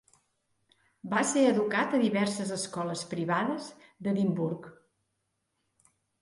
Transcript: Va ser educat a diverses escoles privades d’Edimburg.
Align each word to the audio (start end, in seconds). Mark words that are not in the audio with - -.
Va 1.11 1.19
ser 1.31 1.43
educat 1.49 1.93
a 1.97 1.99
diverses 2.03 2.53
escoles 2.55 3.03
privades 3.13 3.69
d’Edimburg. 4.09 4.67